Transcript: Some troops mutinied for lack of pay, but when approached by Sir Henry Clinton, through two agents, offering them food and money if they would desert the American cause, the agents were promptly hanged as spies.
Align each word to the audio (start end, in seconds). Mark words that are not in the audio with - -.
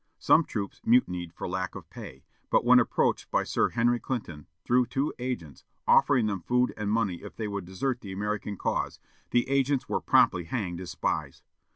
Some 0.17 0.45
troops 0.45 0.81
mutinied 0.83 1.31
for 1.31 1.47
lack 1.47 1.75
of 1.75 1.87
pay, 1.91 2.23
but 2.49 2.65
when 2.65 2.79
approached 2.79 3.29
by 3.29 3.43
Sir 3.43 3.69
Henry 3.69 3.99
Clinton, 3.99 4.47
through 4.65 4.87
two 4.87 5.13
agents, 5.19 5.63
offering 5.87 6.25
them 6.25 6.41
food 6.41 6.73
and 6.75 6.89
money 6.91 7.21
if 7.21 7.35
they 7.35 7.47
would 7.47 7.65
desert 7.65 8.01
the 8.01 8.11
American 8.11 8.57
cause, 8.57 8.99
the 9.29 9.47
agents 9.47 9.87
were 9.87 10.01
promptly 10.01 10.45
hanged 10.45 10.81
as 10.81 10.89
spies. 10.89 11.43